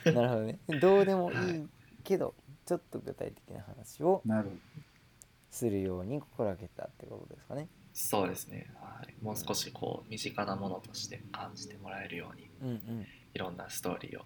[0.03, 0.59] だからなるほどね。
[0.81, 1.67] どうでもいい
[2.03, 2.33] けど
[2.65, 4.55] ちょっと具体的な話をなるほ
[5.51, 7.67] するように心がけたってことですかね
[7.99, 13.07] そうですね、はい、もう少しこう身近なものとして感じてもらえるようにうんうん。
[13.33, 14.23] いろんなストーリーを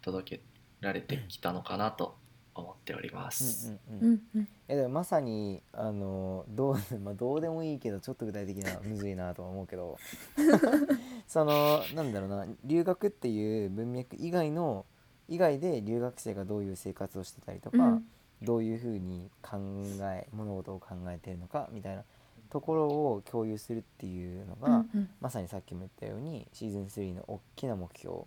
[0.00, 0.42] 届け
[0.80, 2.16] られてきたのかなと
[2.54, 3.78] 思っております。
[3.90, 4.08] うんうんうん。
[4.08, 4.48] うんうん。
[4.68, 9.98] えでもまさにあのどう, まあ、どうでもいいけどちょっと具体的なむずいなとは思うけど。
[11.28, 14.84] そのなんだろうな留学っていう文脈以外の
[15.28, 18.06] 以外で留学生がどういう生活をしてたりとか、うん。
[18.42, 19.58] どういうふうに考
[20.04, 22.04] え物事を考えてるのかみたいな
[22.50, 28.22] ところを共有するっていうのが、うんまさにさっきも言ったようにシーズン3の大きな目標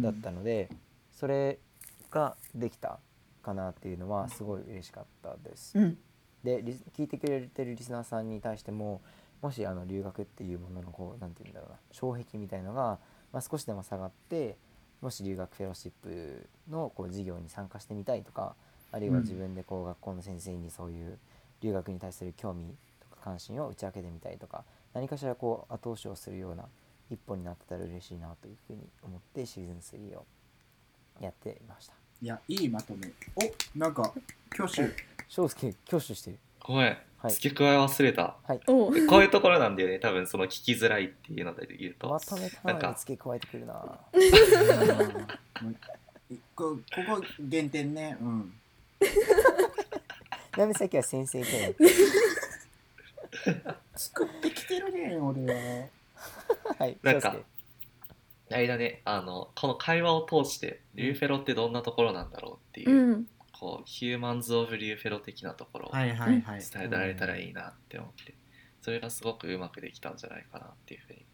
[0.00, 0.70] だったので、
[1.12, 1.58] それ
[2.10, 2.98] ができた
[3.42, 5.78] かなっていうのはすごい嬉しかったです。
[5.78, 5.98] うん。
[6.44, 9.00] でリス聞いてくれてるリスナーさんに対しても
[9.40, 12.98] もしあの留学っていうもののこうなんて言うんだろうな障壁みたいのが、
[13.32, 14.56] まあ、少しでも下がって
[15.00, 18.54] もし留学フェローシップのこう授業に参加してみたいとか
[18.92, 21.18] あるいはうん自分でこう学校の先生にそういう
[21.60, 22.74] 留学に対する興味
[23.22, 26.64] 関心を打ち明けてみたいとか何かしらこう後押しをするような
[27.10, 30.24] 一歩になってたら嬉しいなというふうに思ってシーズン3を
[31.20, 31.94] やっていました。
[32.22, 33.08] いや、いいまとめ。
[33.36, 34.12] おなんか、
[34.54, 34.88] 挙手。
[35.28, 36.38] 翔介挙手してる。
[36.60, 38.36] ごめん、はい付け加え忘れた。
[38.44, 38.60] はい。
[38.66, 42.08] こういうところなんだよね、多分その聞きづらいっていうので言うと。
[42.08, 43.98] まとめたのに付け加えてくるな。
[44.12, 44.18] う
[45.66, 45.76] ん
[46.54, 46.76] ここ
[47.16, 48.16] こ減点ね。
[48.20, 48.52] うん。
[50.56, 51.46] なんでさっきは先生と
[53.96, 55.88] 作ってきてるね、俺は。
[56.78, 56.96] はい。
[57.02, 57.44] なんか翔介
[58.56, 63.26] 間ね、あの、この会話を通して、リューフェロってどんなところなんだろうっていう、うん
[63.58, 65.92] こう、ヒューマンズ・オブ・リューフェロ的なところを。
[65.92, 66.16] 伝
[66.80, 68.34] えられたらいいなって思って、
[68.80, 71.24] それがすごくうまくできたんじゃないかなっていうふうに、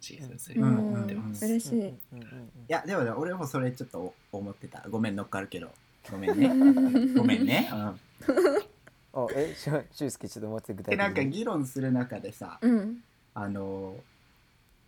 [0.00, 1.46] シーズン3うんは思ってます。
[1.46, 4.84] 嬉しいうんうんうんうんいや、でもね、俺もそれちょっと思ってた。
[4.90, 5.70] ごめん、乗っかるけど。
[6.10, 6.48] ごめんね。
[7.16, 7.70] ごめんね。
[7.72, 8.00] うん。
[9.16, 12.98] あえしゅうすけちょっともうちょっと具で、体的になんか議論する中でさ、うん。
[13.34, 13.96] あの、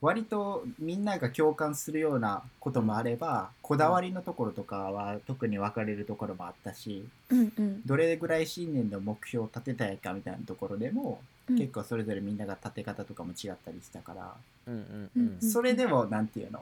[0.01, 7.83] 割とみんなが共感するようなこともあれば、こだわりのところとかは特に分かれるところもあったし、うんうん。
[7.87, 11.57] どれぐらい新年の目標を立てたいかみたいなところでも、うん。
[11.57, 14.35] 結構それぞれみんなが立て方とかも違ったりしたから、
[14.67, 14.75] うん。
[15.17, 15.51] うんうん。
[15.51, 16.61] それでもなんていうの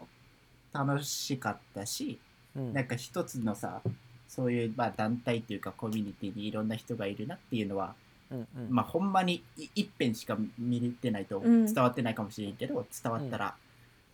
[0.72, 2.18] 楽しかったし、
[2.56, 2.72] うん。
[2.72, 3.80] なんか一つのさ
[4.28, 7.94] そういうまあ団体っていうかコミュニティにいろんな人がいるなっていうのは、
[8.30, 8.46] うんうん。
[8.70, 11.66] まあほんまにい一遍しか見れてないとうん。
[11.66, 13.54] 伝わってないかもしれんけど、伝わったら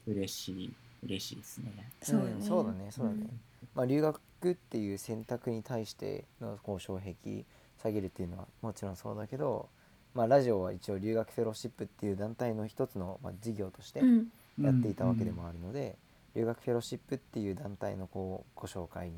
[0.07, 0.72] 嬉しい
[1.05, 1.90] 嬉しいですね。
[2.03, 2.33] そうだね。
[2.38, 3.27] んそうだねそうだね、
[3.75, 4.20] まあ、留学
[4.51, 7.44] っていう選択に対してのこう障壁
[7.83, 9.68] 下げるっていうのはもちろんそうだけど、
[10.14, 14.27] まあ、ラジオは一応留学フェローシップっていう団体の一つの、まあ、事業としてうん。
[14.61, 15.96] やっていたわけでもあるので、
[16.35, 19.14] 留学フェローシップっていう団体のこうご紹介に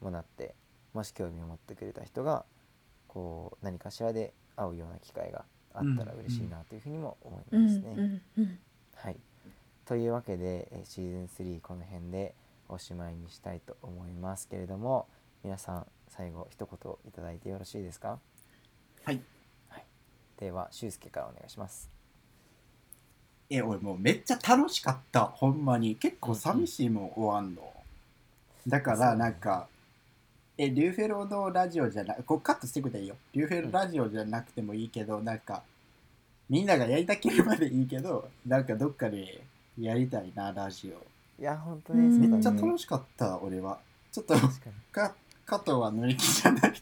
[0.00, 0.54] もなって
[0.94, 2.44] もし興味を持ってくれた人が
[3.08, 7.64] こう何かしらで会うような機会があったら嬉しいなというふうにも思いうん。
[7.64, 8.20] ますね。
[8.96, 9.16] はい、
[9.86, 12.34] というわけでえーシーズン3この辺で
[12.68, 15.06] おしまいにしたいと思いますけれども
[15.42, 18.18] 皆さん最後一言いただいてよろしいですか？
[19.04, 19.20] はい。
[19.68, 19.84] はい、
[20.38, 21.88] では俊介からお願いします。
[23.48, 25.24] え俺もうめっちゃ楽しかった。
[25.24, 25.96] ほんまに。
[25.96, 27.72] 結構寂しいもん終わんの。
[28.66, 29.66] だからなんか
[30.62, 33.16] えリューフェロのラジオじゃなこうカットしてくれていいよ。
[33.32, 35.62] リューフェロラジオじゃなくてもいいけど、なんか
[36.50, 39.40] みんながやりたければでいいけどなんかどっかで
[39.80, 41.40] やりたいなラジオ。
[41.40, 42.28] いや本当うんね。
[42.28, 43.78] めっちゃ楽しかった俺は。
[44.12, 44.48] ちょっと確
[44.92, 45.14] か
[45.46, 46.72] 加藤は乗り気じゃない。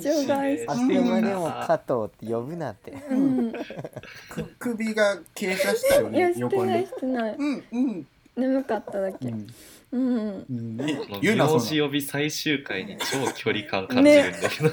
[0.00, 2.92] 除外あくまでも加藤って呼ぶなって。
[3.10, 3.52] うん。
[4.30, 6.86] く首が傾斜したよいやねしてない横に。
[6.86, 7.36] してない。
[7.36, 8.06] うんうん。
[8.36, 9.28] 眠かっただけ。
[9.28, 9.46] うん
[9.92, 10.02] うん。
[10.02, 10.80] うん。
[10.80, 11.46] うんな。
[11.46, 14.70] 名字呼び最終回に超距離感感じるんだけど、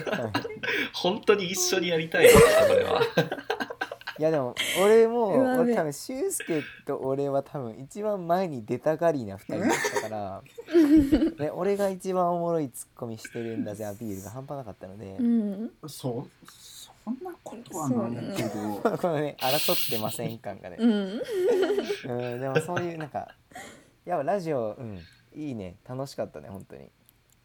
[0.94, 3.02] 本当に一緒にやりたいなこれは。
[4.18, 10.42] いやでも俺もうわ俺多分俊介と俺は多分一番前に出たがりな2人だったから、
[11.38, 15.72] ね、俺が一番おもろいツッコミしてるんだぜアピールが半端なかったので、うん。
[15.88, 16.52] そう
[17.06, 18.50] そんなことはないけど、
[18.98, 21.22] このね争ってません感がね、うん。
[22.06, 23.36] うん、でもそういうなんか
[24.06, 25.00] やっぱラジオうん。
[25.34, 25.76] いいね。
[25.88, 26.90] 楽しかったね本当に。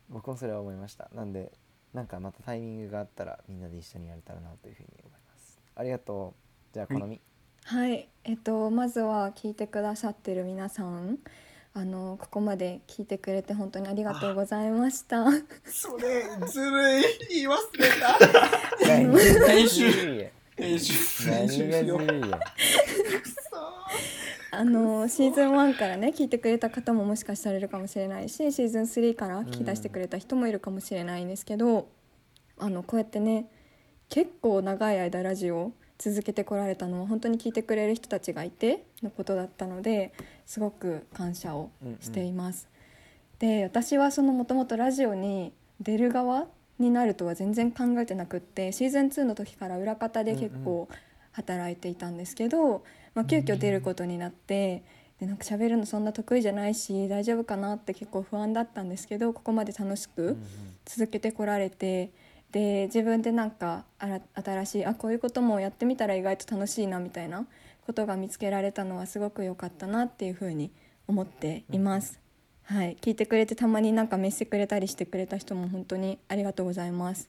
[0.08, 1.10] 僕もそれは思いました。
[1.14, 1.52] なんで
[1.92, 5.58] なんかまたタイミングがあったらみんなで一緒にやれたらなというふうに思います。
[5.74, 6.34] ありがと
[6.70, 6.74] う。
[6.74, 7.20] じゃあ好み、
[7.64, 8.08] はい。
[8.24, 11.18] えっとまずは聞いてくださってる皆さん。
[11.72, 15.24] あのここまで聞いてくれて本当にありがとうございました。
[15.64, 17.04] それずるい。
[17.30, 19.46] 言い忘れた。
[19.46, 19.90] 編集。
[20.56, 21.30] 編集。
[21.30, 22.40] 編何がずるいよ
[24.60, 31.88] あのシーズン1からね聞いてくれた方ももしかしたらいるかもしれないしシーズン3から聞き出してくれた人もいるかもしれないんですけど、
[32.58, 33.46] あのこうやってね
[34.10, 40.12] 結構長い間ラジオを続けてこられたのは本当に聞いてくれる人たちがいてのことだったので
[40.44, 41.70] すごく感謝を
[42.02, 42.68] しています。
[43.38, 50.86] で私はそのもともとラジオに出る側になるとは全然考えてなくってシーズン2の時から裏方で結構
[51.32, 54.82] 働いていたんですけど、まあ、急遽出ることになって
[55.20, 60.36] でなんか喋るのそんな得意じゃないし大丈夫かなって結構不安だったんですけどここまで楽しく
[60.86, 62.10] 続けてこられて
[62.52, 67.46] で自分でなんかあら新しいあこういうこともやってみたら意外と楽しいなみたいな
[67.86, 70.70] ことが見つけられたのはすごく良かったなっていうふうに
[71.06, 72.18] 思っています。
[72.64, 77.28] はい、聞いてくれてたまになんかメッセくれたりしてくれた人も本当にありがとうございます。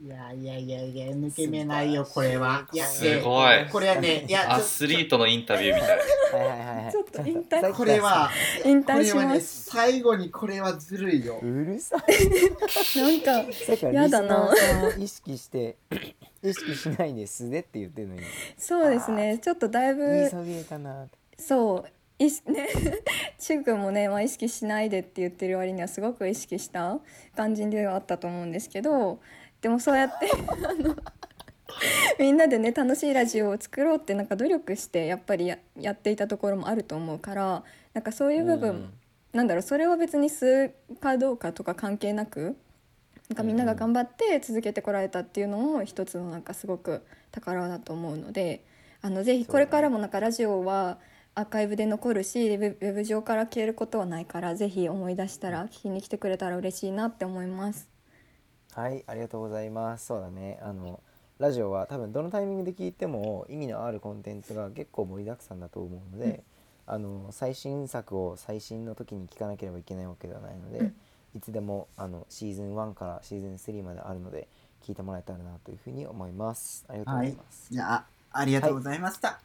[0.00, 2.66] いやいやいやいや抜け目ないよこれは。
[2.72, 3.68] いやすごい。
[3.70, 5.90] これはねいやアスリートのインタビューみたい。
[5.90, 6.92] はいはいはいはい。
[6.92, 8.30] ちょっと引退これは
[8.64, 9.70] 引これはね退します。
[9.70, 11.38] 最後にこれはずるいよ。
[11.42, 12.00] うるさい。
[12.96, 14.50] なんかやだな。
[14.98, 15.76] 意識して
[16.42, 18.22] 意識しないで素でって言ってるのに。
[18.56, 19.38] そうですね。
[19.38, 20.30] ちょっとだいぶ
[21.38, 21.88] そう。
[22.18, 22.68] 意識ね
[23.38, 27.00] シュ君もね、まあ、意識しないでって言ってる割にはすごく意識した
[27.36, 29.18] 感じではあったと思うんですけど
[29.62, 30.28] でもそうやって
[30.66, 30.94] あの
[32.18, 38.92] みんなでね楽しいラジオを作ろうってなんか努力してやっぱりややっていたところもあると思うからなんかそういう部分、うん
[39.32, 42.56] なんだろうそれは別に吸うかどうかとか関係なく
[43.28, 48.62] なんかみんなが頑張って続けてこられたっていうのも一つのなんかすごく宝だと思うので
[49.00, 50.98] あのぜひこれからもなんかラジオは
[51.34, 57.91] アーカイブで残るしウェブウェブ上から消えることはないからぜひ思い出したら聞きに来てくれたら嬉しいなって思います。
[58.74, 60.06] はいありがとうございます。
[60.06, 60.58] そうだね。
[60.62, 61.00] あの
[61.38, 66.42] ラジオは多分どのタイミングで聞いても意味のあるコンテンツが結構盛りだくさんだと思うので、
[66.86, 70.94] あの最新作を最新の時に聞かなければいけないわけではないので、うん。
[71.34, 74.46] いつでもあのシーズン1からシーズン3まであるので
[74.84, 76.84] 聞いてもらえたらなというふうに思います。
[76.88, 79.40] ありがとうございます、じゃあありがとうございました、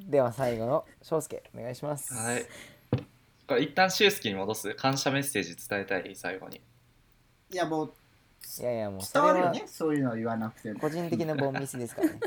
[0.00, 2.14] では最後の翔介お願いします。
[2.14, 2.46] はい。
[3.48, 4.74] これ一旦シュウスキに戻す？
[4.74, 6.14] 感謝メッセージ伝えたい？
[6.14, 6.60] 最後に。
[7.50, 7.92] いやもう
[8.60, 10.80] いやいやもうそ伝わるよれはねそういうの言わなくても。
[10.80, 12.20] 個人的なボンミスですからね。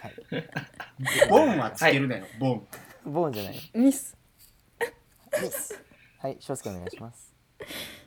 [0.00, 1.28] はい。
[1.28, 2.66] ボンはつけるだよ、ボン。
[3.04, 3.70] ボンじゃない。
[3.74, 4.16] ミス。
[5.42, 5.82] ミス。
[6.18, 7.34] はい翔介お願いします。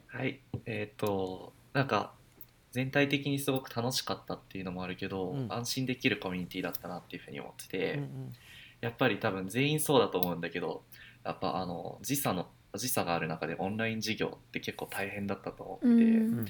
[0.07, 0.39] はい。
[0.65, 2.13] えっ、と、なんか、
[2.71, 5.47] 全体的にすごく楽しかったっていうのもあるけど、うん。
[5.51, 8.33] 安心できるコミュニティだったなっていうふうに思ってて、うんうん。
[8.81, 10.83] やっぱり多分全員そうだと思うんだけど、
[11.23, 16.45] やっぱあの、時差の、時差がある中でオンライン授業って結構大変だったと思ってて、うん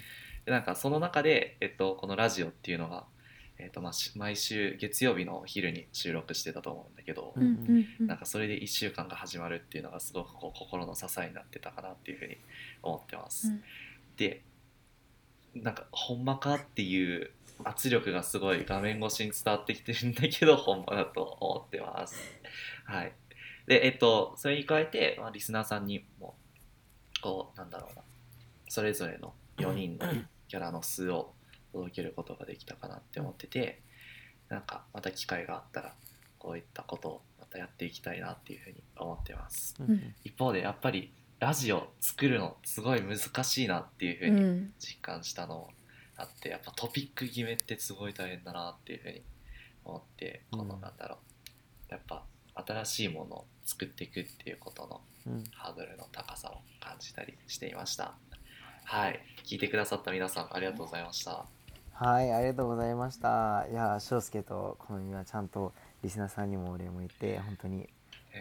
[0.47, 3.03] でなんかその中で、えっと、このラジオっていうのが、
[3.59, 12.37] えっとまあ、し毎週月曜日のお昼に収録してたと思うんだけど、うんうんうんなんかそれで1週間が始まるっていうのがすごくこう心の支えになってたかなっていうふうに
[12.81, 13.49] 思ってます。
[13.49, 13.63] うん
[14.15, 14.41] で
[15.53, 17.31] なんかほんまかっていう
[17.63, 22.15] 圧力がすごい画面越しに伝わってきてるんだけどほんまだと思ってます。
[22.85, 23.13] はい、
[23.67, 26.35] でえっとそれに加えて、まあ、リスナーさんにも
[27.21, 28.01] こうなんだろうな
[28.69, 30.05] それぞれの4人の
[30.47, 31.33] キャラの数を
[31.73, 33.81] 届けることができたかなって思ってて
[34.49, 35.93] なんかまた機会があったら
[36.39, 39.75] こういったことをまたやっていきたいなっていうふうに思ってます。
[39.79, 40.15] うん。
[40.23, 44.73] 一方でやっぱりラジオ作るのすごい難しいなっていうふうにうん。
[44.79, 45.69] 実感したのも
[46.15, 49.21] あってやっぱトピック決めってすごい大変だなっていうふうに
[49.85, 51.17] 思ってこのうんなんだろ
[51.89, 51.91] う。
[51.91, 52.23] やっぱ
[52.55, 55.43] 新しいものを作っていくっていうことのうん。
[55.51, 58.15] ハードルの高さを感じたりしていました
[58.89, 61.45] はい、聞いてくださった皆さんありがとうございました。
[61.91, 63.67] はい、ありがとうございました。
[63.69, 65.73] いや、翔介とこのみはちゃんと
[66.03, 67.89] リスナーさんにもお礼も言って、本当に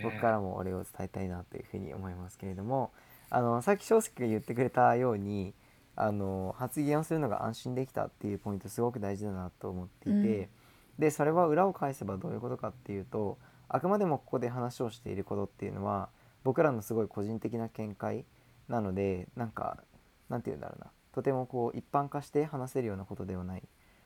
[0.04, 2.92] 僕からもお礼を伝えたいなというふうに思いますけれども、
[3.28, 5.52] あのさっき翔介が言ってくれたように、
[5.96, 10.48] あの発言をするのが安心できたっていうポイントすごく大事だなと思っていて、うん
[10.98, 13.38] でそれは裏を返せばどういうことかっていうと
[13.68, 16.08] あくまでもここで話をしていることっていうのは
[16.42, 18.24] 僕らのすごい個人的な見解
[18.68, 19.78] なのでなんか
[20.28, 20.90] なんて言うんだろうな。
[21.12, 23.62] とてもこう一般化して話せるようなことではない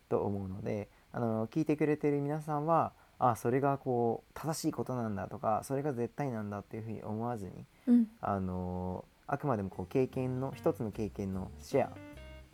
[0.08, 8.06] と思うのであの聞いてくれてる皆さんはあそれがこう正しいことなんだとかそれが絶対なんだっていうふうに思わずにうん。
[8.20, 11.90] あのあくまでもこう経験の一つの経験のシェア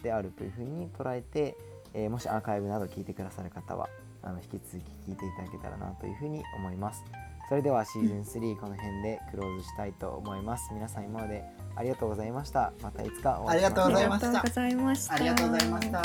[0.03, 1.57] であるというふうに捉えて、
[1.95, 3.89] えーもしアーカイブなど聞いてくださる方は
[4.23, 7.03] あの引き続き聞いていただけたらなというふうに思います
[7.49, 10.69] それではシーズン3この辺でクローズしたいと思います。
[10.73, 11.45] 皆さん今まで
[11.77, 12.73] ありがとうございました。
[12.83, 13.85] またいつかお会いしましょう。
[13.87, 15.15] ありがとうございました。
[15.15, 16.03] ありがとうございました。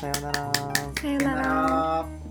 [0.00, 0.52] さようなら。
[1.00, 2.29] さよなら